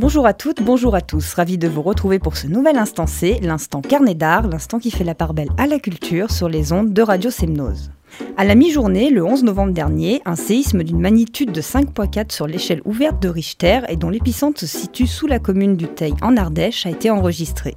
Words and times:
Bonjour 0.00 0.26
à 0.26 0.32
toutes, 0.32 0.62
bonjour 0.62 0.94
à 0.94 1.02
tous. 1.02 1.34
Ravi 1.34 1.58
de 1.58 1.68
vous 1.68 1.82
retrouver 1.82 2.18
pour 2.18 2.38
ce 2.38 2.46
nouvel 2.46 2.78
instant 2.78 3.06
C, 3.06 3.38
l'instant 3.42 3.82
carnet 3.82 4.14
d'art, 4.14 4.48
l'instant 4.48 4.78
qui 4.78 4.90
fait 4.90 5.04
la 5.04 5.14
part 5.14 5.34
belle 5.34 5.50
à 5.58 5.66
la 5.66 5.78
culture 5.78 6.30
sur 6.30 6.48
les 6.48 6.72
ondes 6.72 6.94
de 6.94 7.02
Radio 7.02 7.30
Semnose. 7.30 7.90
À 8.38 8.46
la 8.46 8.54
mi-journée, 8.54 9.10
le 9.10 9.22
11 9.22 9.44
novembre 9.44 9.74
dernier, 9.74 10.22
un 10.24 10.36
séisme 10.36 10.84
d'une 10.84 11.00
magnitude 11.00 11.52
de 11.52 11.60
5.4 11.60 12.32
sur 12.32 12.46
l'échelle 12.46 12.80
ouverte 12.86 13.20
de 13.20 13.28
Richter 13.28 13.80
et 13.90 13.96
dont 13.96 14.08
l'épicentre 14.08 14.58
se 14.58 14.66
situe 14.66 15.06
sous 15.06 15.26
la 15.26 15.38
commune 15.38 15.76
du 15.76 15.86
Teil 15.86 16.14
en 16.22 16.38
Ardèche 16.38 16.86
a 16.86 16.90
été 16.90 17.10
enregistré. 17.10 17.76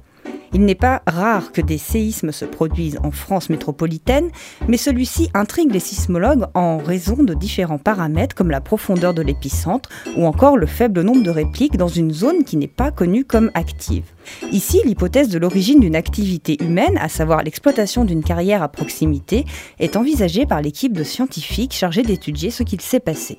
Il 0.54 0.64
n'est 0.64 0.76
pas 0.76 1.02
rare 1.08 1.50
que 1.50 1.60
des 1.60 1.78
séismes 1.78 2.30
se 2.30 2.44
produisent 2.44 3.00
en 3.02 3.10
France 3.10 3.50
métropolitaine, 3.50 4.30
mais 4.68 4.76
celui-ci 4.76 5.28
intrigue 5.34 5.72
les 5.72 5.80
sismologues 5.80 6.46
en 6.54 6.78
raison 6.78 7.24
de 7.24 7.34
différents 7.34 7.78
paramètres 7.78 8.36
comme 8.36 8.52
la 8.52 8.60
profondeur 8.60 9.14
de 9.14 9.22
l'épicentre 9.22 9.88
ou 10.16 10.26
encore 10.26 10.56
le 10.56 10.66
faible 10.66 11.02
nombre 11.02 11.24
de 11.24 11.30
répliques 11.30 11.76
dans 11.76 11.88
une 11.88 12.12
zone 12.12 12.44
qui 12.44 12.56
n'est 12.56 12.68
pas 12.68 12.92
connue 12.92 13.24
comme 13.24 13.50
active. 13.54 14.04
Ici, 14.52 14.80
l'hypothèse 14.84 15.28
de 15.28 15.38
l'origine 15.38 15.80
d'une 15.80 15.96
activité 15.96 16.56
humaine, 16.62 16.98
à 16.98 17.08
savoir 17.08 17.42
l'exploitation 17.42 18.04
d'une 18.04 18.22
carrière 18.22 18.62
à 18.62 18.68
proximité, 18.68 19.44
est 19.80 19.96
envisagée 19.96 20.46
par 20.46 20.62
l'équipe 20.62 20.92
de 20.92 21.02
scientifiques 21.02 21.74
chargée 21.74 22.02
d'étudier 22.02 22.50
ce 22.50 22.62
qu'il 22.62 22.80
s'est 22.80 23.00
passé. 23.00 23.38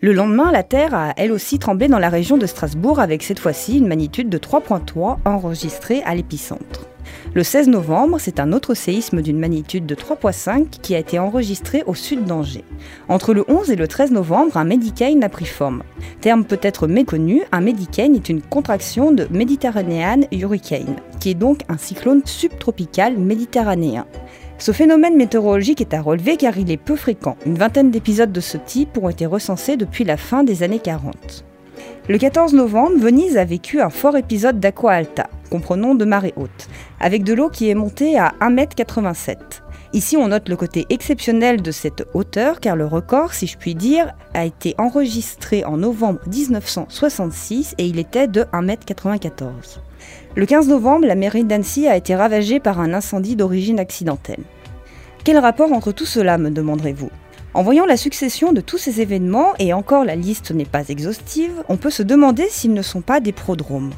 Le 0.00 0.12
lendemain, 0.12 0.52
la 0.52 0.62
Terre 0.62 0.94
a 0.94 1.12
elle 1.16 1.32
aussi 1.32 1.58
tremblé 1.58 1.88
dans 1.88 1.98
la 1.98 2.08
région 2.08 2.38
de 2.38 2.46
Strasbourg 2.46 3.00
avec 3.00 3.24
cette 3.24 3.40
fois-ci 3.40 3.78
une 3.78 3.88
magnitude 3.88 4.28
de 4.28 4.38
3.3 4.38 5.16
enregistrée 5.24 6.02
à 6.04 6.14
l'épicentre. 6.14 6.86
Le 7.34 7.42
16 7.42 7.66
novembre, 7.66 8.18
c'est 8.20 8.38
un 8.38 8.52
autre 8.52 8.74
séisme 8.74 9.22
d'une 9.22 9.40
magnitude 9.40 9.86
de 9.86 9.96
3.5 9.96 10.68
qui 10.70 10.94
a 10.94 11.00
été 11.00 11.18
enregistré 11.18 11.82
au 11.86 11.94
sud 11.94 12.26
d'Angers. 12.26 12.64
Entre 13.08 13.34
le 13.34 13.44
11 13.48 13.72
et 13.72 13.76
le 13.76 13.88
13 13.88 14.12
novembre, 14.12 14.56
un 14.56 14.64
Medicane 14.64 15.24
a 15.24 15.28
pris 15.28 15.46
forme. 15.46 15.82
Terme 16.20 16.44
peut-être 16.44 16.86
méconnu, 16.86 17.42
un 17.50 17.60
Medicane 17.60 18.14
est 18.14 18.28
une 18.28 18.40
contraction 18.40 19.10
de 19.10 19.26
Mediterranean 19.32 20.20
Hurricane, 20.30 20.94
qui 21.18 21.30
est 21.30 21.34
donc 21.34 21.62
un 21.68 21.76
cyclone 21.76 22.22
subtropical 22.24 23.18
méditerranéen. 23.18 24.06
Ce 24.58 24.72
phénomène 24.72 25.16
météorologique 25.16 25.80
est 25.80 25.94
à 25.94 26.02
relever 26.02 26.36
car 26.36 26.58
il 26.58 26.70
est 26.72 26.76
peu 26.76 26.96
fréquent. 26.96 27.36
Une 27.46 27.56
vingtaine 27.56 27.92
d'épisodes 27.92 28.32
de 28.32 28.40
ce 28.40 28.56
type 28.56 28.98
ont 28.98 29.08
été 29.08 29.24
recensés 29.24 29.76
depuis 29.76 30.02
la 30.02 30.16
fin 30.16 30.42
des 30.42 30.64
années 30.64 30.80
40. 30.80 31.44
Le 32.08 32.18
14 32.18 32.54
novembre, 32.54 32.98
Venise 32.98 33.36
a 33.36 33.44
vécu 33.44 33.80
un 33.80 33.90
fort 33.90 34.16
épisode 34.16 34.58
d'aqua 34.58 34.90
alta, 34.90 35.30
comprenant 35.48 35.94
de 35.94 36.04
marée 36.04 36.34
haute, 36.36 36.68
avec 37.00 37.22
de 37.22 37.34
l'eau 37.34 37.50
qui 37.50 37.68
est 37.68 37.74
montée 37.74 38.18
à 38.18 38.32
1m87. 38.40 39.36
Ici, 39.92 40.16
on 40.16 40.28
note 40.28 40.48
le 40.48 40.56
côté 40.56 40.86
exceptionnel 40.90 41.62
de 41.62 41.70
cette 41.70 42.06
hauteur 42.12 42.58
car 42.58 42.74
le 42.74 42.86
record, 42.86 43.34
si 43.34 43.46
je 43.46 43.56
puis 43.56 43.76
dire, 43.76 44.12
a 44.34 44.44
été 44.44 44.74
enregistré 44.76 45.64
en 45.64 45.76
novembre 45.76 46.20
1966 46.26 47.74
et 47.78 47.86
il 47.86 47.98
était 47.98 48.26
de 48.26 48.42
1m94. 48.52 49.80
Le 50.38 50.46
15 50.46 50.68
novembre, 50.68 51.04
la 51.04 51.16
mairie 51.16 51.42
d'Annecy 51.42 51.88
a 51.88 51.96
été 51.96 52.14
ravagée 52.14 52.60
par 52.60 52.78
un 52.78 52.94
incendie 52.94 53.34
d'origine 53.34 53.80
accidentelle. 53.80 54.44
Quel 55.24 55.36
rapport 55.36 55.72
entre 55.72 55.90
tout 55.90 56.06
cela, 56.06 56.38
me 56.38 56.52
demanderez-vous? 56.52 57.10
En 57.54 57.64
voyant 57.64 57.86
la 57.86 57.96
succession 57.96 58.52
de 58.52 58.60
tous 58.60 58.78
ces 58.78 59.00
événements, 59.00 59.54
et 59.58 59.72
encore 59.72 60.04
la 60.04 60.14
liste 60.14 60.52
n'est 60.52 60.64
pas 60.64 60.90
exhaustive, 60.90 61.64
on 61.68 61.76
peut 61.76 61.90
se 61.90 62.04
demander 62.04 62.46
s'ils 62.48 62.72
ne 62.72 62.82
sont 62.82 63.00
pas 63.00 63.18
des 63.18 63.32
prodromes. 63.32 63.90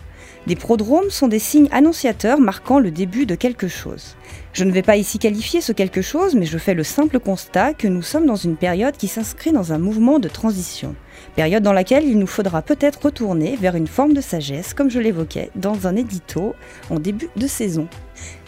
Des 0.47 0.57
prodromes 0.57 1.11
sont 1.11 1.29
des 1.29 1.39
signes 1.39 1.69
annonciateurs 1.73 2.41
marquant 2.41 2.79
le 2.79 2.91
début 2.91 3.27
de 3.27 3.35
quelque 3.35 3.69
chose. 3.69 4.17
Je 4.55 4.65
ne 4.65 4.73
vais 4.73 4.81
pas 4.81 4.97
ici 4.97 5.19
qualifier 5.19 5.61
ce 5.61 5.73
quelque 5.73 6.01
chose, 6.01 6.35
mais 6.35 6.47
je 6.47 6.57
fais 6.57 6.73
le 6.73 6.85
simple 6.85 7.21
constat 7.21 7.75
que 7.75 7.87
nous 7.87 8.01
sommes 8.01 8.25
dans 8.25 8.37
une 8.37 8.57
période 8.57 8.97
qui 8.97 9.09
s'inscrit 9.09 9.53
dans 9.53 9.75
un 9.75 9.79
mouvement 9.79 10.19
de 10.19 10.29
transition. 10.29 10.95
Période 11.41 11.63
dans 11.63 11.73
laquelle 11.73 12.05
il 12.05 12.19
nous 12.19 12.27
faudra 12.27 12.61
peut-être 12.61 13.07
retourner 13.07 13.57
vers 13.57 13.75
une 13.75 13.87
forme 13.87 14.13
de 14.13 14.21
sagesse, 14.21 14.75
comme 14.75 14.91
je 14.91 14.99
l'évoquais 14.99 15.51
dans 15.55 15.87
un 15.87 15.97
édito 15.97 16.55
en 16.91 16.99
début 16.99 17.31
de 17.35 17.47
saison. 17.47 17.89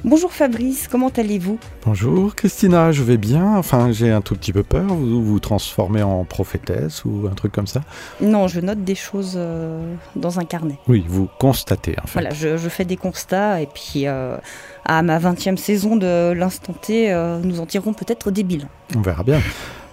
Bonjour 0.04 0.30
Fabrice, 0.30 0.88
comment 0.88 1.08
allez-vous? 1.08 1.58
Bonjour 1.86 2.34
Christina, 2.34 2.92
je 2.92 3.02
vais 3.02 3.16
bien. 3.16 3.56
Enfin, 3.56 3.92
j'ai 3.92 4.10
un 4.10 4.20
tout 4.20 4.34
petit 4.34 4.52
peu 4.52 4.62
peur. 4.62 4.84
Vous 4.88 5.24
vous 5.24 5.40
transformez 5.40 6.02
en 6.02 6.24
prophétesse 6.24 7.06
ou 7.06 7.26
un 7.32 7.34
truc 7.34 7.52
comme 7.52 7.66
ça? 7.66 7.80
Non, 8.20 8.46
je 8.46 8.60
note 8.60 8.84
des 8.84 8.94
choses 8.94 9.36
euh, 9.36 9.94
dans 10.14 10.38
un 10.38 10.44
carnet. 10.44 10.76
Oui, 10.86 11.02
vous 11.08 11.30
constatez 11.38 11.94
en 11.98 12.06
fait. 12.06 12.20
Voilà, 12.20 12.34
je, 12.34 12.68
fais 12.68 12.84
des 12.84 12.98
constats 12.98 13.62
et 13.62 13.68
puis 13.72 14.06
euh, 14.06 14.36
à 14.84 15.00
ma 15.00 15.18
20e 15.18 15.56
saison 15.56 15.96
de 15.96 16.32
l'instant 16.32 16.74
T, 16.74 17.10
euh, 17.10 17.38
nous 17.42 17.58
en 17.58 17.64
tirerons 17.64 17.94
peut-être 17.94 18.30
des 18.30 18.42
bilans. 18.42 18.68
On 18.94 19.00
verra 19.00 19.22
bien. 19.22 19.40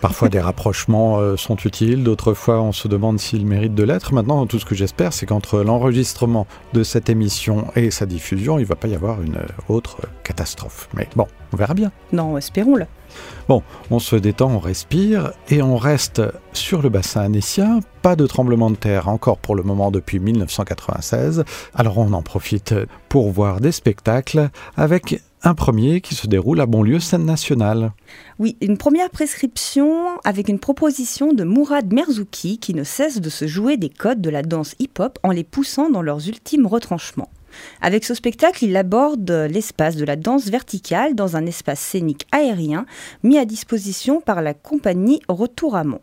Parfois 0.02 0.30
des 0.30 0.40
rapprochements 0.40 1.20
euh, 1.20 1.36
sont 1.36 1.58
utiles, 1.58 2.04
d'autres 2.04 2.34
fois 2.34 2.62
on 2.62 2.72
se 2.72 2.88
demande 2.88 3.20
s'ils 3.20 3.46
méritent 3.46 3.76
de 3.76 3.84
l'être. 3.84 4.14
Maintenant, 4.14 4.46
tout 4.48 4.60
ce 4.60 4.66
que 4.66 4.76
j'espère, 4.76 5.12
c'est 5.12 5.26
qu'entre 5.26 5.60
l'enregistrement 5.60 6.48
de 6.74 6.84
cette 6.84 7.10
émission 7.10 7.68
et 7.76 7.92
sa 7.92 8.06
diffusion, 8.06 8.60
il 8.60 8.64
ne 8.64 8.68
va 8.68 8.76
pas 8.76 8.88
y 8.88 8.96
avoir 8.96 9.22
une 9.22 9.40
autre 9.68 9.98
catastrophe. 10.24 10.88
Mais 10.96 11.08
bon, 11.16 11.28
on 11.52 11.58
verra 11.58 11.74
bien. 11.74 11.92
Non, 12.14 12.38
espérons-le. 12.38 12.86
Bon, 13.48 13.64
on 13.90 14.00
se 14.00 14.16
détend, 14.16 14.52
on 14.52 14.60
respire 14.60 15.32
et 15.50 15.62
on 15.62 15.76
reste 15.76 16.22
sur 16.54 16.82
le 16.82 16.90
bassin 16.90 17.22
annécien. 17.22 17.80
Pas 18.02 18.16
de 18.16 18.28
tremblement 18.28 18.70
de 18.70 18.76
terre 18.76 19.10
encore 19.10 19.38
pour 19.38 19.56
le 19.56 19.64
moment 19.64 19.92
depuis 19.92 20.20
1996. 20.20 21.44
Alors 21.74 21.98
on 21.98 22.14
en 22.14 22.22
profite 22.22 22.76
pour 23.10 23.32
voir 23.32 23.60
des 23.60 23.72
spectacles 23.72 24.50
avec 24.78 25.22
un 25.44 25.54
premier 25.54 26.02
qui 26.02 26.16
se 26.16 26.28
déroule 26.28 26.60
à 26.60 26.66
Bonlieu, 26.66 27.00
scène 27.00 27.26
nationale. 27.26 27.94
Oui, 28.40 28.58
une 28.62 28.78
première 28.78 29.10
prescription 29.10 30.20
avec 30.26 30.50
une 30.50 30.60
proposition 30.60 31.34
de 31.34 31.44
Mourad 31.44 31.94
Merzouki 31.94 32.58
qui 32.58 32.74
ne 32.74 32.84
cesse 32.84 33.22
de 33.22 33.30
se 33.30 33.48
jouer 33.48 33.78
des 33.78 33.90
codes 33.90 34.22
de 34.22 34.30
la 34.30 34.42
danse 34.42 34.76
hip-hop 34.80 35.18
en 35.24 35.32
les 35.32 35.46
poussant 35.46 35.90
dans 35.90 36.02
leurs 36.02 36.28
ultimes 36.28 36.68
retranchements. 36.68 37.30
Avec 37.82 38.04
ce 38.04 38.14
spectacle, 38.14 38.66
il 38.66 38.76
aborde 38.76 39.32
l'espace 39.32 39.96
de 39.96 40.06
la 40.06 40.16
danse 40.16 40.48
verticale 40.48 41.16
dans 41.16 41.36
un 41.36 41.46
espace 41.46 41.80
scénique 41.80 42.28
aérien 42.32 42.86
mis 43.24 43.38
à 43.38 43.46
disposition 43.46 44.22
par 44.22 44.42
la 44.42 44.54
compagnie 44.54 45.22
Retour 45.28 45.76
à 45.76 45.84
Mont. 45.84 46.02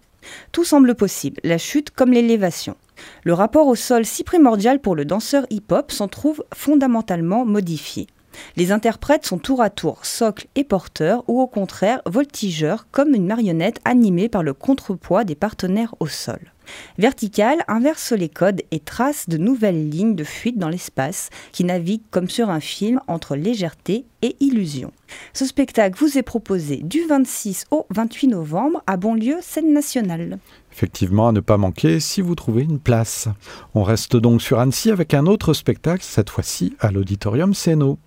Tout 0.50 0.64
semble 0.64 0.94
possible, 0.94 1.40
la 1.44 1.58
chute 1.58 1.90
comme 1.90 2.12
l'élévation. 2.12 2.76
Le 3.22 3.34
rapport 3.34 3.68
au 3.68 3.76
sol 3.76 4.04
si 4.06 4.24
primordial 4.24 4.80
pour 4.80 4.96
le 4.96 5.04
danseur 5.04 5.46
hip-hop 5.50 5.92
s'en 5.92 6.08
trouve 6.08 6.42
fondamentalement 6.52 7.44
modifié. 7.44 8.08
Les 8.56 8.72
interprètes 8.72 9.26
sont 9.26 9.38
tour 9.38 9.62
à 9.62 9.70
tour 9.70 10.04
socle 10.04 10.46
et 10.54 10.64
porteurs 10.64 11.24
ou 11.28 11.40
au 11.40 11.46
contraire 11.46 12.02
voltigeurs 12.06 12.86
comme 12.90 13.14
une 13.14 13.26
marionnette 13.26 13.80
animée 13.84 14.28
par 14.28 14.42
le 14.42 14.54
contrepoids 14.54 15.24
des 15.24 15.34
partenaires 15.34 15.94
au 16.00 16.06
sol. 16.06 16.52
Vertical 16.98 17.64
inverse 17.68 18.12
les 18.12 18.28
codes 18.28 18.62
et 18.70 18.80
trace 18.80 19.28
de 19.28 19.36
nouvelles 19.36 19.88
lignes 19.88 20.14
de 20.14 20.24
fuite 20.24 20.58
dans 20.58 20.68
l'espace 20.68 21.30
qui 21.52 21.64
naviguent 21.64 22.02
comme 22.10 22.28
sur 22.28 22.50
un 22.50 22.60
film 22.60 23.00
entre 23.06 23.36
légèreté 23.36 24.04
et 24.22 24.36
illusion. 24.40 24.92
Ce 25.32 25.46
spectacle 25.46 25.98
vous 25.98 26.18
est 26.18 26.22
proposé 26.22 26.78
du 26.78 27.04
26 27.06 27.66
au 27.70 27.86
28 27.90 28.28
novembre 28.28 28.82
à 28.86 28.96
Bonlieu, 28.96 29.36
scène 29.40 29.72
nationale. 29.72 30.38
Effectivement, 30.72 31.28
à 31.28 31.32
ne 31.32 31.40
pas 31.40 31.56
manquer 31.56 32.00
si 32.00 32.20
vous 32.20 32.34
trouvez 32.34 32.62
une 32.62 32.78
place. 32.78 33.28
On 33.74 33.82
reste 33.82 34.16
donc 34.16 34.42
sur 34.42 34.58
Annecy 34.58 34.90
avec 34.90 35.14
un 35.14 35.26
autre 35.26 35.54
spectacle, 35.54 36.02
cette 36.02 36.30
fois-ci 36.30 36.74
à 36.80 36.90
l'auditorium 36.90 37.54
Céno. 37.54 37.98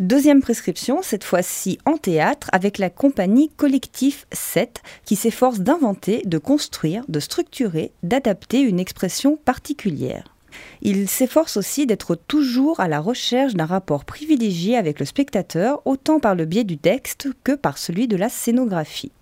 Deuxième 0.00 0.40
prescription, 0.40 1.02
cette 1.02 1.24
fois-ci 1.24 1.78
en 1.84 1.98
théâtre, 1.98 2.48
avec 2.52 2.78
la 2.78 2.88
compagnie 2.88 3.50
Collectif 3.50 4.26
7, 4.32 4.80
qui 5.04 5.14
s'efforce 5.14 5.60
d'inventer, 5.60 6.22
de 6.24 6.38
construire, 6.38 7.04
de 7.08 7.20
structurer, 7.20 7.92
d'adapter 8.02 8.62
une 8.62 8.80
expression 8.80 9.36
particulière. 9.36 10.34
Il 10.80 11.06
s'efforce 11.06 11.58
aussi 11.58 11.84
d'être 11.84 12.14
toujours 12.14 12.80
à 12.80 12.88
la 12.88 12.98
recherche 12.98 13.52
d'un 13.52 13.66
rapport 13.66 14.06
privilégié 14.06 14.74
avec 14.74 15.00
le 15.00 15.04
spectateur, 15.04 15.82
autant 15.84 16.18
par 16.18 16.34
le 16.34 16.46
biais 16.46 16.64
du 16.64 16.78
texte 16.78 17.28
que 17.44 17.52
par 17.52 17.76
celui 17.76 18.08
de 18.08 18.16
la 18.16 18.30
scénographie. 18.30 19.12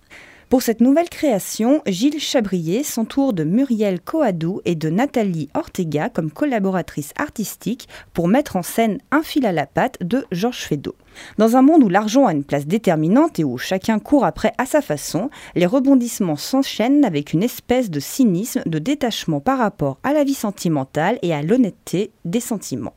Pour 0.49 0.63
cette 0.63 0.81
nouvelle 0.81 1.09
création, 1.09 1.83
Gilles 1.85 2.19
Chabrier 2.19 2.81
s'entoure 2.81 3.33
de 3.33 3.43
Muriel 3.43 4.01
Coadou 4.01 4.61
et 4.65 4.73
de 4.73 4.89
Nathalie 4.89 5.47
Ortega 5.53 6.09
comme 6.09 6.31
collaboratrice 6.31 7.13
artistique 7.19 7.87
pour 8.13 8.27
mettre 8.27 8.55
en 8.55 8.63
scène 8.63 8.97
Un 9.11 9.21
fil 9.21 9.45
à 9.45 9.51
la 9.51 9.67
patte 9.67 9.97
de 10.01 10.25
Georges 10.31 10.63
Feydeau. 10.63 10.95
Dans 11.37 11.55
un 11.55 11.61
monde 11.61 11.83
où 11.83 11.89
l'argent 11.89 12.25
a 12.25 12.33
une 12.33 12.43
place 12.43 12.65
déterminante 12.65 13.37
et 13.37 13.43
où 13.43 13.59
chacun 13.59 13.99
court 13.99 14.25
après 14.25 14.53
à 14.57 14.65
sa 14.65 14.81
façon, 14.81 15.29
les 15.53 15.67
rebondissements 15.67 16.35
s'enchaînent 16.35 17.05
avec 17.05 17.33
une 17.33 17.43
espèce 17.43 17.91
de 17.91 17.99
cynisme, 17.99 18.63
de 18.65 18.79
détachement 18.79 19.41
par 19.41 19.59
rapport 19.59 19.99
à 20.01 20.13
la 20.13 20.23
vie 20.23 20.33
sentimentale 20.33 21.19
et 21.21 21.31
à 21.31 21.43
l'honnêteté 21.43 22.09
des 22.25 22.39
sentiments. 22.39 22.95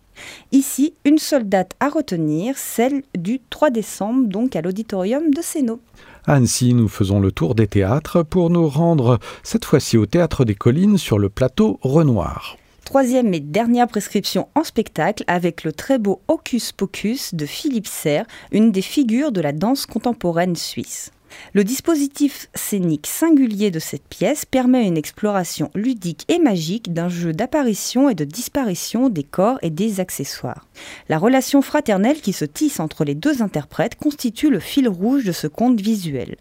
Ici, 0.50 0.94
une 1.04 1.18
seule 1.18 1.48
date 1.48 1.72
à 1.80 1.88
retenir, 1.88 2.56
celle 2.58 3.02
du 3.16 3.40
3 3.50 3.70
décembre, 3.70 4.28
donc 4.28 4.56
à 4.56 4.62
l'auditorium 4.62 5.30
de 5.30 5.42
Sénaux. 5.42 5.80
À 6.26 6.34
Annecy, 6.34 6.74
nous 6.74 6.88
faisons 6.88 7.20
le 7.20 7.32
tour 7.32 7.54
des 7.54 7.66
théâtres 7.66 8.22
pour 8.22 8.50
nous 8.50 8.68
rendre 8.68 9.18
cette 9.42 9.64
fois-ci 9.64 9.96
au 9.96 10.06
Théâtre 10.06 10.44
des 10.44 10.54
Collines 10.54 10.98
sur 10.98 11.18
le 11.18 11.28
plateau 11.28 11.78
Renoir. 11.82 12.56
Troisième 12.84 13.32
et 13.32 13.40
dernière 13.40 13.88
prescription 13.88 14.48
en 14.54 14.64
spectacle 14.64 15.24
avec 15.26 15.64
le 15.64 15.72
très 15.72 15.98
beau 15.98 16.20
Hocus 16.28 16.72
Pocus 16.72 17.34
de 17.34 17.46
Philippe 17.46 17.86
Serre, 17.86 18.26
une 18.50 18.70
des 18.70 18.82
figures 18.82 19.32
de 19.32 19.40
la 19.40 19.52
danse 19.52 19.86
contemporaine 19.86 20.56
suisse. 20.56 21.10
Le 21.52 21.64
dispositif 21.64 22.48
scénique 22.54 23.06
singulier 23.06 23.70
de 23.70 23.78
cette 23.78 24.08
pièce 24.08 24.44
permet 24.44 24.86
une 24.86 24.96
exploration 24.96 25.70
ludique 25.74 26.24
et 26.28 26.38
magique 26.38 26.92
d'un 26.92 27.08
jeu 27.08 27.32
d'apparition 27.32 28.08
et 28.08 28.14
de 28.14 28.24
disparition 28.24 29.08
des 29.08 29.22
corps 29.22 29.58
et 29.62 29.70
des 29.70 30.00
accessoires. 30.00 30.66
La 31.08 31.18
relation 31.18 31.62
fraternelle 31.62 32.20
qui 32.20 32.32
se 32.32 32.44
tisse 32.44 32.80
entre 32.80 33.04
les 33.04 33.14
deux 33.14 33.42
interprètes 33.42 33.96
constitue 33.96 34.50
le 34.50 34.60
fil 34.60 34.88
rouge 34.88 35.24
de 35.24 35.32
ce 35.32 35.46
conte 35.46 35.80
visuel. 35.80 36.36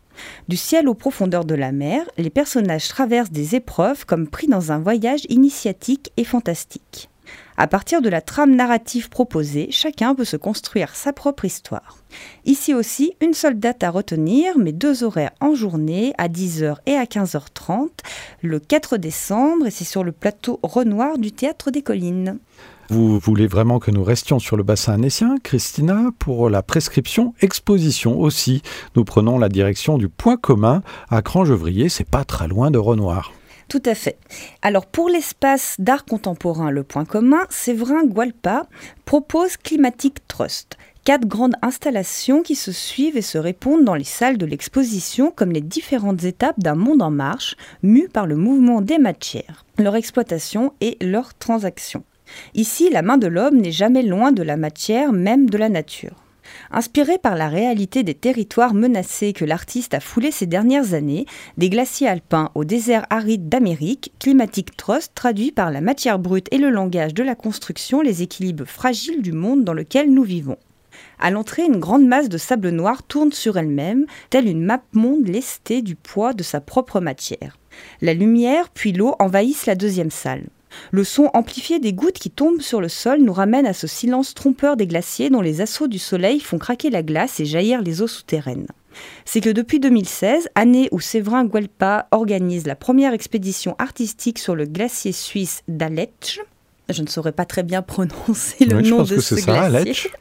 Du 0.47 0.57
ciel 0.57 0.87
aux 0.87 0.93
profondeurs 0.93 1.45
de 1.45 1.55
la 1.55 1.71
mer, 1.71 2.03
les 2.17 2.29
personnages 2.29 2.87
traversent 2.87 3.31
des 3.31 3.55
épreuves 3.55 4.05
comme 4.05 4.27
pris 4.27 4.47
dans 4.47 4.71
un 4.71 4.79
voyage 4.79 5.25
initiatique 5.29 6.11
et 6.17 6.23
fantastique. 6.23 7.10
À 7.57 7.67
partir 7.67 8.01
de 8.01 8.09
la 8.09 8.21
trame 8.21 8.55
narrative 8.55 9.09
proposée, 9.09 9.67
chacun 9.71 10.15
peut 10.15 10.25
se 10.25 10.37
construire 10.37 10.95
sa 10.95 11.13
propre 11.13 11.45
histoire. 11.45 11.97
Ici 12.45 12.73
aussi, 12.73 13.13
une 13.21 13.33
seule 13.33 13.59
date 13.59 13.83
à 13.83 13.91
retenir, 13.91 14.57
mais 14.57 14.71
deux 14.71 15.03
horaires 15.03 15.31
en 15.41 15.53
journée, 15.53 16.13
à 16.17 16.27
10h 16.27 16.77
et 16.85 16.95
à 16.95 17.03
15h30, 17.03 17.89
le 18.41 18.59
4 18.59 18.97
décembre, 18.97 19.67
et 19.67 19.71
c'est 19.71 19.83
sur 19.83 20.03
le 20.03 20.11
plateau 20.11 20.59
Renoir 20.63 21.17
du 21.17 21.31
Théâtre 21.31 21.71
des 21.71 21.81
Collines. 21.81 22.39
Vous 22.89 23.19
voulez 23.19 23.47
vraiment 23.47 23.79
que 23.79 23.91
nous 23.91 24.03
restions 24.03 24.39
sur 24.39 24.57
le 24.57 24.63
bassin 24.63 24.93
annécien, 24.93 25.37
Christina 25.41 26.09
Pour 26.19 26.49
la 26.49 26.61
prescription 26.61 27.33
exposition 27.41 28.19
aussi, 28.19 28.63
nous 28.95 29.05
prenons 29.05 29.37
la 29.37 29.49
direction 29.49 29.97
du 29.97 30.09
point 30.09 30.35
commun 30.35 30.81
à 31.09 31.21
Crangevrier, 31.21 31.89
c'est 31.89 32.09
pas 32.09 32.25
très 32.25 32.47
loin 32.47 32.71
de 32.71 32.79
Renoir. 32.79 33.31
Tout 33.71 33.83
à 33.85 33.95
fait. 33.95 34.17
Alors 34.61 34.85
pour 34.85 35.07
l'espace 35.07 35.77
d'art 35.79 36.03
contemporain 36.03 36.71
Le 36.71 36.83
Point 36.83 37.05
commun, 37.05 37.45
Séverin 37.49 38.03
Gualpa 38.03 38.67
propose 39.05 39.55
Climatic 39.55 40.27
Trust. 40.27 40.77
Quatre 41.05 41.25
grandes 41.25 41.55
installations 41.61 42.41
qui 42.41 42.55
se 42.55 42.73
suivent 42.73 43.15
et 43.15 43.21
se 43.21 43.37
répondent 43.37 43.85
dans 43.85 43.95
les 43.95 44.03
salles 44.03 44.37
de 44.37 44.45
l'exposition 44.45 45.31
comme 45.31 45.53
les 45.53 45.61
différentes 45.61 46.25
étapes 46.25 46.59
d'un 46.59 46.75
monde 46.75 47.01
en 47.01 47.11
marche, 47.11 47.55
mu 47.81 48.09
par 48.09 48.27
le 48.27 48.35
mouvement 48.35 48.81
des 48.81 48.97
matières, 48.97 49.63
leur 49.77 49.95
exploitation 49.95 50.73
et 50.81 50.97
leur 50.99 51.33
transaction. 51.33 52.03
Ici, 52.53 52.89
la 52.89 53.01
main 53.01 53.17
de 53.17 53.27
l'homme 53.27 53.55
n'est 53.55 53.71
jamais 53.71 54.03
loin 54.03 54.33
de 54.33 54.43
la 54.43 54.57
matière, 54.57 55.13
même 55.13 55.49
de 55.49 55.57
la 55.57 55.69
nature. 55.69 56.20
Inspiré 56.73 57.17
par 57.17 57.35
la 57.35 57.49
réalité 57.49 58.03
des 58.03 58.13
territoires 58.13 58.73
menacés 58.73 59.33
que 59.33 59.43
l'artiste 59.43 59.93
a 59.93 59.99
foulés 59.99 60.31
ces 60.31 60.45
dernières 60.45 60.93
années, 60.93 61.25
des 61.57 61.69
glaciers 61.69 62.07
alpins 62.07 62.49
au 62.55 62.63
désert 62.63 63.05
aride 63.09 63.49
d'Amérique, 63.49 64.13
Climatic 64.19 64.77
Trust 64.77 65.11
traduit 65.13 65.51
par 65.51 65.69
la 65.69 65.81
matière 65.81 66.17
brute 66.17 66.47
et 66.51 66.57
le 66.57 66.69
langage 66.69 67.13
de 67.13 67.23
la 67.23 67.35
construction 67.35 68.01
les 68.01 68.21
équilibres 68.21 68.65
fragiles 68.65 69.21
du 69.21 69.33
monde 69.33 69.65
dans 69.65 69.73
lequel 69.73 70.13
nous 70.13 70.23
vivons. 70.23 70.57
À 71.19 71.29
l'entrée, 71.29 71.65
une 71.65 71.79
grande 71.79 72.05
masse 72.05 72.29
de 72.29 72.37
sable 72.37 72.69
noir 72.69 73.03
tourne 73.03 73.33
sur 73.33 73.57
elle-même, 73.57 74.05
telle 74.29 74.47
une 74.47 74.63
map 74.63 74.81
monde 74.93 75.27
lestée 75.27 75.81
du 75.81 75.95
poids 75.95 76.33
de 76.33 76.43
sa 76.43 76.61
propre 76.61 77.01
matière. 77.01 77.57
La 78.01 78.13
lumière 78.13 78.69
puis 78.69 78.93
l'eau 78.93 79.15
envahissent 79.19 79.65
la 79.65 79.75
deuxième 79.75 80.11
salle. 80.11 80.47
Le 80.91 81.03
son 81.03 81.29
amplifié 81.33 81.79
des 81.79 81.93
gouttes 81.93 82.19
qui 82.19 82.29
tombent 82.29 82.61
sur 82.61 82.81
le 82.81 82.89
sol 82.89 83.19
nous 83.21 83.33
ramène 83.33 83.65
à 83.65 83.73
ce 83.73 83.87
silence 83.87 84.33
trompeur 84.33 84.77
des 84.77 84.87
glaciers 84.87 85.29
dont 85.29 85.41
les 85.41 85.61
assauts 85.61 85.87
du 85.87 85.99
soleil 85.99 86.39
font 86.39 86.57
craquer 86.57 86.89
la 86.89 87.03
glace 87.03 87.39
et 87.39 87.45
jaillir 87.45 87.81
les 87.81 88.01
eaux 88.01 88.07
souterraines. 88.07 88.67
C'est 89.25 89.41
que 89.41 89.49
depuis 89.49 89.79
2016, 89.79 90.49
année 90.55 90.89
où 90.91 90.99
Séverin 90.99 91.45
Guelpa 91.45 92.07
organise 92.11 92.67
la 92.67 92.75
première 92.75 93.13
expédition 93.13 93.75
artistique 93.79 94.39
sur 94.39 94.55
le 94.55 94.65
glacier 94.65 95.11
suisse 95.11 95.63
d'Aletsch, 95.67 96.39
je 96.89 97.01
ne 97.01 97.07
saurais 97.07 97.31
pas 97.31 97.45
très 97.45 97.63
bien 97.63 97.81
prononcer 97.81 98.65
le 98.65 98.81
nom 98.81 99.03
de 99.03 99.19
ce 99.19 99.35
glacier. 99.35 100.11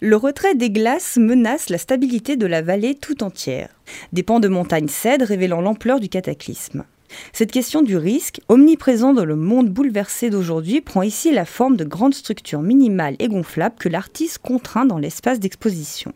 le 0.00 0.16
retrait 0.16 0.54
des 0.54 0.70
glaces 0.70 1.16
menace 1.16 1.68
la 1.68 1.78
stabilité 1.78 2.36
de 2.36 2.46
la 2.46 2.60
vallée 2.60 2.96
tout 2.96 3.22
entière. 3.22 3.68
Des 4.12 4.22
pans 4.22 4.40
de 4.40 4.48
montagne 4.48 4.88
cèdent 4.88 5.22
révélant 5.22 5.60
l'ampleur 5.60 6.00
du 6.00 6.08
cataclysme. 6.08 6.84
Cette 7.32 7.52
question 7.52 7.82
du 7.82 7.96
risque, 7.96 8.40
omniprésent 8.48 9.12
dans 9.12 9.24
le 9.24 9.36
monde 9.36 9.68
bouleversé 9.68 10.30
d'aujourd'hui, 10.30 10.80
prend 10.80 11.02
ici 11.02 11.32
la 11.32 11.44
forme 11.44 11.76
de 11.76 11.84
grandes 11.84 12.14
structures 12.14 12.62
minimales 12.62 13.16
et 13.18 13.28
gonflables 13.28 13.76
que 13.78 13.88
l'artiste 13.88 14.38
contraint 14.38 14.86
dans 14.86 14.98
l'espace 14.98 15.40
d'exposition. 15.40 16.12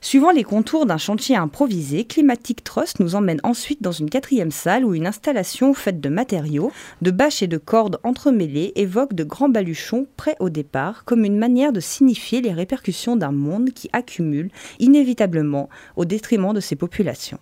Suivant 0.00 0.30
les 0.30 0.44
contours 0.44 0.86
d'un 0.86 0.98
chantier 0.98 1.36
improvisé, 1.36 2.04
Climatic 2.04 2.64
Trust 2.64 3.00
nous 3.00 3.14
emmène 3.14 3.40
ensuite 3.42 3.82
dans 3.82 3.92
une 3.92 4.10
quatrième 4.10 4.50
salle 4.50 4.84
où 4.84 4.94
une 4.94 5.06
installation 5.06 5.74
faite 5.74 6.00
de 6.00 6.08
matériaux, 6.08 6.72
de 7.02 7.10
bâches 7.10 7.42
et 7.42 7.46
de 7.46 7.58
cordes 7.58 7.98
entremêlées 8.02 8.72
évoque 8.76 9.14
de 9.14 9.24
grands 9.24 9.48
baluchons 9.48 10.06
prêts 10.16 10.36
au 10.40 10.48
départ 10.48 11.04
comme 11.04 11.24
une 11.24 11.38
manière 11.38 11.72
de 11.72 11.80
signifier 11.80 12.40
les 12.40 12.52
répercussions 12.52 13.16
d'un 13.16 13.32
monde 13.32 13.70
qui 13.70 13.88
accumule 13.92 14.50
inévitablement 14.78 15.68
au 15.96 16.04
détriment 16.04 16.52
de 16.52 16.60
ses 16.60 16.76
populations. 16.76 17.38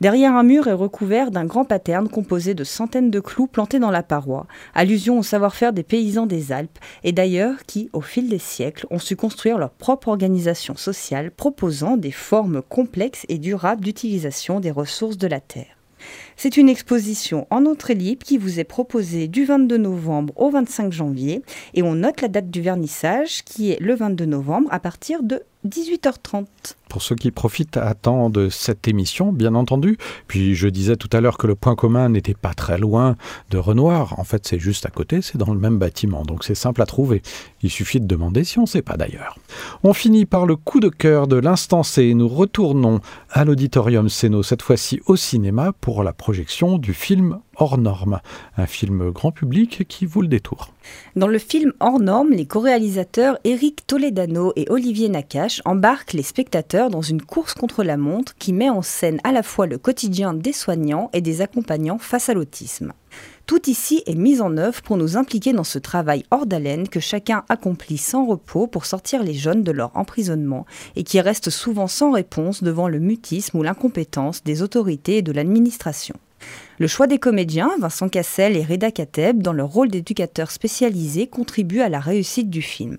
Derrière 0.00 0.34
un 0.34 0.42
mur 0.42 0.68
est 0.68 0.74
recouvert 0.74 1.30
d'un 1.30 1.46
grand 1.46 1.64
pattern 1.64 2.08
composé 2.08 2.54
de 2.54 2.64
centaines 2.64 3.10
de 3.10 3.20
clous 3.20 3.46
plantés 3.46 3.78
dans 3.78 3.90
la 3.90 4.02
paroi, 4.02 4.46
allusion 4.74 5.18
au 5.18 5.22
savoir-faire 5.22 5.72
des 5.72 5.82
paysans 5.82 6.26
des 6.26 6.52
Alpes, 6.52 6.78
et 7.02 7.12
d'ailleurs 7.12 7.62
qui, 7.66 7.88
au 7.92 8.02
fil 8.02 8.28
des 8.28 8.38
siècles, 8.38 8.86
ont 8.90 8.98
su 8.98 9.16
construire 9.16 9.58
leur 9.58 9.70
propre 9.70 10.08
organisation 10.08 10.76
sociale 10.76 11.30
proposant 11.30 11.96
des 11.96 12.10
formes 12.10 12.62
complexes 12.62 13.24
et 13.28 13.38
durables 13.38 13.84
d'utilisation 13.84 14.60
des 14.60 14.70
ressources 14.70 15.16
de 15.16 15.28
la 15.28 15.40
terre. 15.40 15.76
C'est 16.36 16.56
une 16.56 16.68
exposition 16.68 17.46
en 17.50 17.64
entrée 17.64 17.94
libre 17.94 18.24
qui 18.24 18.36
vous 18.36 18.60
est 18.60 18.64
proposée 18.64 19.28
du 19.28 19.44
22 19.44 19.78
novembre 19.78 20.34
au 20.36 20.50
25 20.50 20.92
janvier 20.92 21.42
et 21.74 21.82
on 21.82 21.94
note 21.94 22.20
la 22.20 22.28
date 22.28 22.50
du 22.50 22.60
vernissage 22.60 23.42
qui 23.44 23.72
est 23.72 23.80
le 23.80 23.94
22 23.94 24.26
novembre 24.26 24.68
à 24.70 24.78
partir 24.78 25.22
de 25.22 25.42
18h30 25.66 26.46
pour 26.88 27.02
ceux 27.02 27.14
qui 27.14 27.30
profitent 27.30 27.76
à 27.76 27.94
temps 27.94 28.30
de 28.30 28.48
cette 28.48 28.88
émission, 28.88 29.32
bien 29.32 29.54
entendu. 29.54 29.98
Puis 30.28 30.54
je 30.54 30.68
disais 30.68 30.96
tout 30.96 31.10
à 31.12 31.20
l'heure 31.20 31.36
que 31.36 31.46
le 31.46 31.54
point 31.54 31.74
commun 31.74 32.08
n'était 32.08 32.34
pas 32.34 32.54
très 32.54 32.78
loin 32.78 33.16
de 33.50 33.58
Renoir. 33.58 34.18
En 34.18 34.24
fait, 34.24 34.46
c'est 34.46 34.58
juste 34.58 34.86
à 34.86 34.90
côté, 34.90 35.20
c'est 35.20 35.36
dans 35.36 35.52
le 35.52 35.60
même 35.60 35.78
bâtiment, 35.78 36.22
donc 36.22 36.44
c'est 36.44 36.54
simple 36.54 36.80
à 36.82 36.86
trouver. 36.86 37.22
Il 37.62 37.70
suffit 37.70 38.00
de 38.00 38.06
demander 38.06 38.44
si 38.44 38.58
on 38.58 38.62
ne 38.62 38.66
sait 38.66 38.82
pas 38.82 38.96
d'ailleurs. 38.96 39.38
On 39.82 39.92
finit 39.92 40.26
par 40.26 40.46
le 40.46 40.56
coup 40.56 40.80
de 40.80 40.88
cœur 40.88 41.26
de 41.26 41.36
l'instant 41.36 41.82
C. 41.82 42.14
Nous 42.14 42.28
retournons 42.28 43.00
à 43.30 43.44
l'auditorium 43.44 44.08
Céno, 44.08 44.42
cette 44.42 44.62
fois-ci 44.62 45.00
au 45.06 45.16
cinéma, 45.16 45.72
pour 45.80 46.02
la 46.02 46.12
projection 46.12 46.78
du 46.78 46.94
film 46.94 47.40
hors 47.58 47.78
norme, 47.78 48.20
un 48.56 48.66
film 48.66 49.10
grand 49.10 49.32
public 49.32 49.86
qui 49.88 50.06
vous 50.06 50.22
le 50.22 50.28
détour. 50.28 50.72
Dans 51.16 51.26
le 51.26 51.38
film 51.38 51.72
hors 51.80 51.98
norme, 51.98 52.30
les 52.30 52.46
co-réalisateurs 52.46 53.38
Eric 53.44 53.86
Toledano 53.86 54.52
et 54.56 54.66
Olivier 54.70 55.08
Nakache 55.08 55.62
embarquent 55.64 56.12
les 56.12 56.22
spectateurs 56.22 56.90
dans 56.90 57.02
une 57.02 57.22
course 57.22 57.54
contre 57.54 57.82
la 57.82 57.96
montre 57.96 58.34
qui 58.38 58.52
met 58.52 58.70
en 58.70 58.82
scène 58.82 59.20
à 59.24 59.32
la 59.32 59.42
fois 59.42 59.66
le 59.66 59.78
quotidien 59.78 60.34
des 60.34 60.52
soignants 60.52 61.10
et 61.12 61.20
des 61.20 61.40
accompagnants 61.40 61.98
face 61.98 62.28
à 62.28 62.34
l'autisme. 62.34 62.92
Tout 63.46 63.70
ici 63.70 64.02
est 64.06 64.16
mis 64.16 64.40
en 64.40 64.56
œuvre 64.56 64.82
pour 64.82 64.96
nous 64.96 65.16
impliquer 65.16 65.52
dans 65.52 65.64
ce 65.64 65.78
travail 65.78 66.24
hors 66.32 66.46
d'haleine 66.46 66.88
que 66.88 67.00
chacun 67.00 67.44
accomplit 67.48 67.98
sans 67.98 68.26
repos 68.26 68.66
pour 68.66 68.86
sortir 68.86 69.22
les 69.22 69.34
jeunes 69.34 69.62
de 69.62 69.70
leur 69.70 69.96
emprisonnement 69.96 70.66
et 70.96 71.04
qui 71.04 71.20
restent 71.20 71.50
souvent 71.50 71.86
sans 71.86 72.10
réponse 72.10 72.62
devant 72.62 72.88
le 72.88 72.98
mutisme 72.98 73.58
ou 73.58 73.62
l'incompétence 73.62 74.42
des 74.42 74.62
autorités 74.62 75.18
et 75.18 75.22
de 75.22 75.32
l'administration. 75.32 76.16
Le 76.78 76.86
choix 76.86 77.06
des 77.06 77.18
comédiens, 77.18 77.70
Vincent 77.78 78.08
Cassel 78.08 78.56
et 78.56 78.64
Reda 78.64 78.90
Kateb, 78.90 79.42
dans 79.42 79.52
leur 79.52 79.68
rôle 79.68 79.88
d'éducateurs 79.88 80.50
spécialisés, 80.50 81.26
contribue 81.26 81.80
à 81.80 81.88
la 81.88 82.00
réussite 82.00 82.50
du 82.50 82.62
film. 82.62 82.98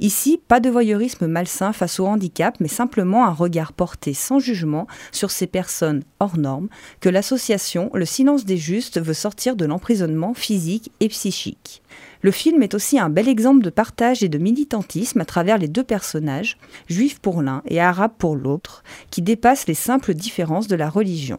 Ici, 0.00 0.40
pas 0.48 0.58
de 0.58 0.68
voyeurisme 0.68 1.28
malsain 1.28 1.72
face 1.72 2.00
au 2.00 2.06
handicap, 2.06 2.56
mais 2.58 2.66
simplement 2.66 3.24
un 3.24 3.32
regard 3.32 3.72
porté 3.72 4.14
sans 4.14 4.40
jugement 4.40 4.88
sur 5.12 5.30
ces 5.30 5.46
personnes 5.46 6.02
hors 6.18 6.36
normes 6.36 6.68
que 7.00 7.08
l'association 7.08 7.88
Le 7.94 8.04
Silence 8.04 8.44
des 8.44 8.56
Justes 8.56 9.00
veut 9.00 9.14
sortir 9.14 9.54
de 9.54 9.64
l'emprisonnement 9.64 10.34
physique 10.34 10.90
et 10.98 11.08
psychique. 11.08 11.82
Le 12.22 12.32
film 12.32 12.62
est 12.64 12.74
aussi 12.74 12.98
un 12.98 13.10
bel 13.10 13.28
exemple 13.28 13.62
de 13.62 13.70
partage 13.70 14.24
et 14.24 14.28
de 14.28 14.38
militantisme 14.38 15.20
à 15.20 15.24
travers 15.24 15.58
les 15.58 15.68
deux 15.68 15.84
personnages, 15.84 16.58
juifs 16.88 17.20
pour 17.20 17.42
l'un 17.42 17.62
et 17.68 17.80
arabes 17.80 18.14
pour 18.18 18.34
l'autre, 18.34 18.82
qui 19.10 19.22
dépassent 19.22 19.68
les 19.68 19.74
simples 19.74 20.14
différences 20.14 20.66
de 20.66 20.76
la 20.76 20.90
religion. 20.90 21.38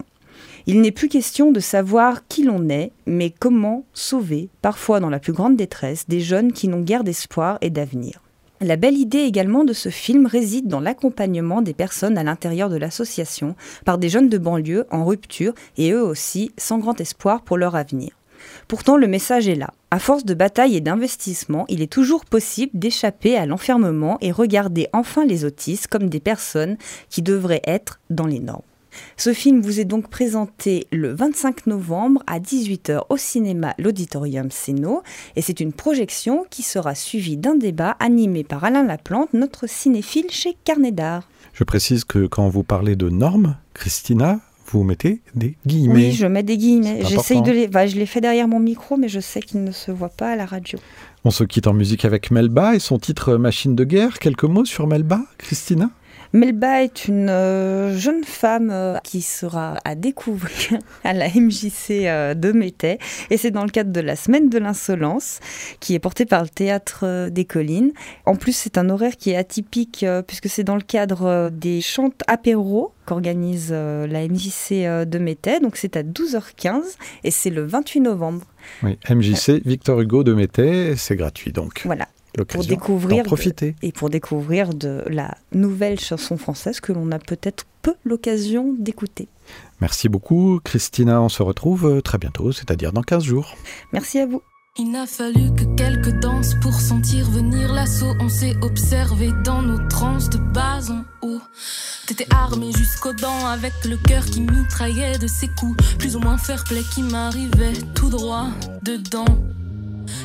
Il 0.65 0.79
n'est 0.79 0.91
plus 0.91 1.09
question 1.09 1.51
de 1.51 1.59
savoir 1.59 2.25
qui 2.27 2.43
l'on 2.43 2.69
est, 2.69 2.91
mais 3.05 3.33
comment 3.37 3.83
sauver, 3.93 4.47
parfois 4.61 5.01
dans 5.01 5.09
la 5.09 5.19
plus 5.19 5.33
grande 5.33 5.57
détresse, 5.57 6.07
des 6.07 6.21
jeunes 6.21 6.53
qui 6.53 6.69
n'ont 6.69 6.79
guère 6.79 7.03
d'espoir 7.03 7.57
et 7.59 7.69
d'avenir. 7.69 8.21
La 8.61 8.77
belle 8.77 8.97
idée 8.97 9.19
également 9.19 9.65
de 9.65 9.73
ce 9.73 9.89
film 9.89 10.25
réside 10.25 10.69
dans 10.69 10.79
l'accompagnement 10.79 11.61
des 11.61 11.73
personnes 11.73 12.17
à 12.17 12.23
l'intérieur 12.23 12.69
de 12.69 12.77
l'association 12.77 13.57
par 13.83 13.97
des 13.97 14.07
jeunes 14.07 14.29
de 14.29 14.37
banlieue 14.37 14.85
en 14.89 15.03
rupture 15.03 15.53
et 15.75 15.91
eux 15.91 16.01
aussi 16.01 16.51
sans 16.57 16.77
grand 16.77 17.01
espoir 17.01 17.41
pour 17.41 17.57
leur 17.57 17.75
avenir. 17.75 18.11
Pourtant, 18.69 18.95
le 18.95 19.07
message 19.07 19.49
est 19.49 19.55
là. 19.55 19.73
À 19.91 19.99
force 19.99 20.23
de 20.23 20.33
bataille 20.33 20.77
et 20.77 20.81
d'investissement, 20.81 21.65
il 21.67 21.81
est 21.81 21.91
toujours 21.91 22.23
possible 22.23 22.71
d'échapper 22.73 23.35
à 23.35 23.45
l'enfermement 23.45 24.17
et 24.21 24.31
regarder 24.31 24.87
enfin 24.93 25.25
les 25.25 25.43
autistes 25.43 25.87
comme 25.87 26.07
des 26.07 26.21
personnes 26.21 26.77
qui 27.09 27.21
devraient 27.21 27.61
être 27.65 27.99
dans 28.09 28.27
les 28.27 28.39
normes. 28.39 28.61
Ce 29.17 29.33
film 29.33 29.61
vous 29.61 29.79
est 29.79 29.85
donc 29.85 30.09
présenté 30.09 30.87
le 30.91 31.13
25 31.13 31.67
novembre 31.67 32.21
à 32.27 32.39
18h 32.39 33.01
au 33.09 33.17
cinéma 33.17 33.73
L'Auditorium 33.77 34.51
Séno 34.51 35.03
et 35.35 35.41
c'est 35.41 35.59
une 35.59 35.73
projection 35.73 36.45
qui 36.49 36.63
sera 36.63 36.95
suivie 36.95 37.37
d'un 37.37 37.55
débat 37.55 37.95
animé 37.99 38.43
par 38.43 38.63
Alain 38.63 38.83
Laplante, 38.83 39.33
notre 39.33 39.67
cinéphile 39.67 40.29
chez 40.29 40.55
Carnet 40.63 40.91
d'Art. 40.91 41.27
Je 41.53 41.63
précise 41.63 42.03
que 42.03 42.25
quand 42.25 42.49
vous 42.49 42.63
parlez 42.63 42.95
de 42.95 43.09
normes, 43.09 43.57
Christina, 43.73 44.39
vous 44.67 44.83
mettez 44.83 45.21
des 45.35 45.55
guillemets. 45.67 46.07
Oui, 46.07 46.11
je 46.11 46.25
mets 46.25 46.43
des 46.43 46.57
guillemets. 46.57 47.01
J'essaye 47.05 47.41
de 47.41 47.51
les. 47.51 47.69
je 47.87 47.95
les 47.95 48.05
fais 48.05 48.21
derrière 48.21 48.47
mon 48.47 48.59
micro, 48.59 48.97
mais 48.97 49.09
je 49.09 49.19
sais 49.19 49.41
qu'ils 49.41 49.63
ne 49.63 49.71
se 49.71 49.91
voient 49.91 50.09
pas 50.09 50.31
à 50.31 50.35
la 50.35 50.45
radio. 50.45 50.79
On 51.23 51.31
se 51.31 51.43
quitte 51.43 51.67
en 51.67 51.73
musique 51.73 52.05
avec 52.05 52.31
Melba 52.31 52.75
et 52.75 52.79
son 52.79 52.97
titre 52.97 53.35
Machine 53.35 53.75
de 53.75 53.83
guerre. 53.83 54.19
Quelques 54.19 54.43
mots 54.43 54.65
sur 54.65 54.87
Melba, 54.87 55.21
Christina? 55.37 55.89
Melba 56.35 56.81
est 56.81 57.07
une 57.07 57.29
euh, 57.29 57.95
jeune 57.95 58.23
femme 58.23 58.71
euh, 58.71 58.97
qui 59.03 59.21
sera 59.21 59.77
à 59.85 59.93
découvrir 59.93 60.79
à 61.03 61.13
la 61.13 61.27
MJC 61.27 62.07
euh, 62.07 62.33
de 62.33 62.51
Métais. 62.51 62.97
Et 63.29 63.37
c'est 63.37 63.51
dans 63.51 63.63
le 63.63 63.69
cadre 63.69 63.91
de 63.91 63.99
la 64.01 64.15
Semaine 64.15 64.49
de 64.49 64.57
l'Insolence, 64.57 65.39
qui 65.79 65.93
est 65.93 65.99
portée 65.99 66.25
par 66.25 66.41
le 66.41 66.49
Théâtre 66.49 67.29
des 67.29 67.45
Collines. 67.45 67.91
En 68.25 68.35
plus, 68.35 68.53
c'est 68.53 68.79
un 68.79 68.89
horaire 68.89 69.15
qui 69.15 69.29
est 69.29 69.35
atypique, 69.35 70.03
puisque 70.25 70.49
c'est 70.49 70.63
dans 70.63 70.75
le 70.75 70.81
cadre 70.81 71.51
des 71.51 71.81
chants 71.81 72.09
apéros 72.27 72.93
qu'organise 73.05 73.71
la 73.71 74.27
MJC 74.27 75.05
de 75.05 75.17
Métais. 75.19 75.59
Donc 75.59 75.77
c'est 75.77 75.97
à 75.97 76.03
12h15 76.03 76.81
et 77.23 77.31
c'est 77.31 77.51
le 77.51 77.63
28 77.63 78.01
novembre. 78.01 78.45
Oui, 78.81 78.97
MJC 79.09 79.61
Victor 79.65 80.01
Hugo 80.01 80.23
de 80.23 80.33
Métais, 80.33 80.95
c'est 80.97 81.15
gratuit 81.15 81.51
donc. 81.51 81.81
Voilà 81.85 82.07
pour 82.47 82.65
découvrir 82.65 83.23
profiter. 83.23 83.75
et 83.81 83.91
pour 83.91 84.09
découvrir 84.09 84.73
de 84.73 85.03
la 85.07 85.37
nouvelle 85.53 85.99
chanson 85.99 86.37
française 86.37 86.79
que 86.79 86.91
l'on 86.91 87.11
a 87.11 87.19
peut-être 87.19 87.65
peu 87.81 87.93
l'occasion 88.05 88.73
d'écouter. 88.77 89.27
Merci 89.81 90.09
beaucoup 90.09 90.59
Christina, 90.63 91.21
on 91.21 91.29
se 91.29 91.43
retrouve 91.43 91.85
euh, 91.85 92.01
très 92.01 92.17
bientôt, 92.17 92.51
c'est-à-dire 92.51 92.93
dans 92.93 93.01
15 93.01 93.23
jours. 93.23 93.55
Merci 93.91 94.19
à 94.19 94.25
vous. 94.25 94.41
Il 94.79 94.89
n'a 94.89 95.05
fallu 95.05 95.53
que 95.53 95.65
quelques 95.75 96.19
danses 96.19 96.55
pour 96.59 96.73
sentir 96.73 97.29
venir 97.29 97.71
l'assaut. 97.71 98.15
On 98.19 98.27
s'est 98.27 98.55
observé 98.63 99.29
dans 99.43 99.61
nos 99.61 99.77
transes 99.87 100.31
de 100.31 100.39
bas 100.39 100.79
en 100.89 101.03
haut. 101.21 101.41
T'étais 102.07 102.25
armé 102.33 102.71
jusqu'aux 102.71 103.13
dents 103.13 103.45
avec 103.45 103.73
le 103.85 103.97
cœur 103.97 104.25
qui 104.25 104.41
mitraillait 104.41 105.19
de 105.19 105.27
ses 105.27 105.47
coups. 105.47 105.77
Plus 105.99 106.15
ou 106.15 106.21
moins 106.21 106.39
fair 106.39 106.63
play 106.63 106.81
qui 106.91 107.03
m'arrivait 107.03 107.73
tout 107.93 108.09
droit 108.09 108.47
dedans. 108.81 109.25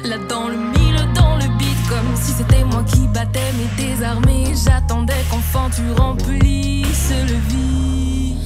Là 0.04 0.16
dans 0.30 0.48
le 0.48 0.56
mille, 0.56 0.96
dans 1.14 1.36
le 1.36 1.58
beat, 1.58 1.67
comme 1.88 2.14
si 2.16 2.32
c'était 2.32 2.64
moi 2.64 2.84
qui 2.84 3.06
battais 3.08 3.52
mes 3.56 3.82
désarmés. 3.82 4.52
J'attendais 4.64 5.24
qu'enfin 5.30 5.70
tu 5.74 5.82
remplisses 6.00 7.12
le 7.26 7.34
vide. 7.48 8.36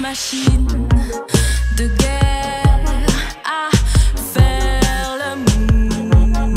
Machine 0.00 0.66
de 1.76 1.86
guerre 1.98 2.80
à 3.44 3.70
faire 4.34 5.16
l'amour. 5.18 6.48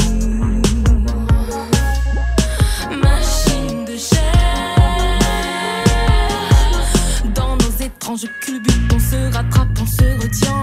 Machine 2.89 3.85
de 3.85 3.97
chair. 3.97 5.19
Dans 7.35 7.55
nos 7.57 7.85
étranges 7.85 8.27
culbutes, 8.41 8.93
on 8.93 8.99
se 8.99 9.33
rattrape, 9.33 9.67
on 9.81 9.85
se 9.85 10.21
retient 10.21 10.62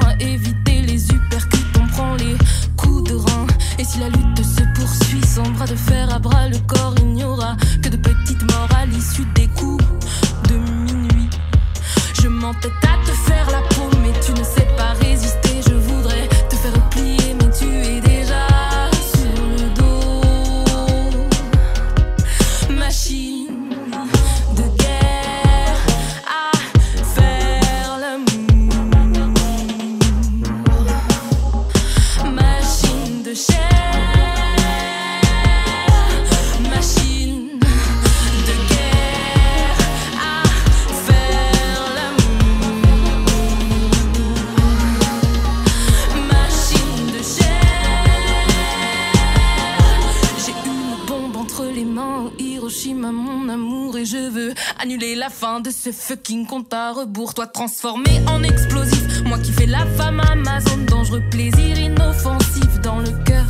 annuler 54.79 55.15
la 55.17 55.29
fin 55.29 55.61
de 55.61 55.71
ce 55.71 55.91
fucking 55.91 56.47
compte 56.47 56.73
à 56.73 56.93
rebours. 56.93 57.35
Toi 57.35 57.47
transformé 57.47 58.21
en 58.29 58.43
explosif, 58.43 59.23
moi 59.25 59.39
qui 59.39 59.53
fais 59.53 59.67
la 59.67 59.85
femme 59.97 60.21
Amazon, 60.21 60.79
dangereux 60.87 61.23
plaisir 61.31 61.79
inoffensif 61.79 62.81
dans 62.83 63.00
le 63.00 63.11
cœur 63.25 63.47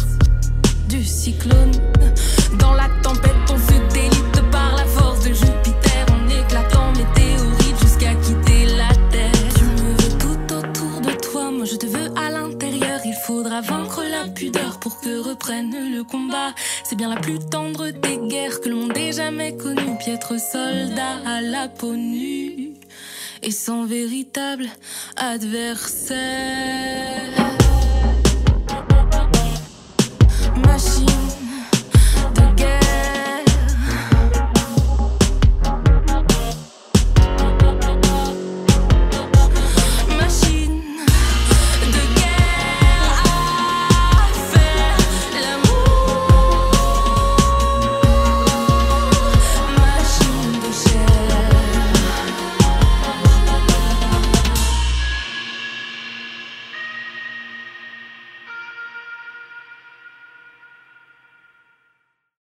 du 0.88 1.04
cyclone. 1.04 1.72
Dans 2.58 2.72
la 2.72 2.88
tempête, 3.02 3.29
à 12.16 12.30
l'intérieur. 12.30 13.00
Il 13.04 13.14
faudra 13.14 13.60
vaincre 13.60 14.02
la 14.04 14.28
pudeur 14.28 14.78
pour 14.80 15.00
que 15.00 15.18
reprenne 15.18 15.74
le 15.92 16.04
combat. 16.04 16.54
C'est 16.84 16.96
bien 16.96 17.08
la 17.08 17.20
plus 17.20 17.38
tendre 17.38 17.90
des 17.90 18.18
guerres 18.28 18.60
que 18.60 18.68
monde 18.76 18.96
ait 18.96 19.12
jamais 19.12 19.56
connue. 19.56 19.96
Piètre 19.98 20.38
soldat 20.38 21.18
à 21.26 21.40
la 21.40 21.68
peau 21.68 21.94
nue 21.94 22.74
et 23.42 23.50
sans 23.50 23.84
véritable 23.84 24.66
adversaire. 25.16 26.18